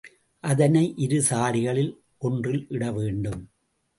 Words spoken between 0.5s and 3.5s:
அதனை இரு சாடிகளில் ஒன்றில் இட வேண்டும்.